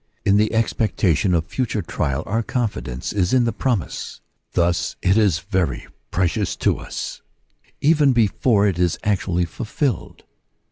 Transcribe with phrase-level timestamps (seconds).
[0.25, 4.19] In the expectation of future trial our confidence is in the promise.
[4.53, 7.21] Thus it is very precious to us
[7.81, 10.23] even before it is actually fulfilled.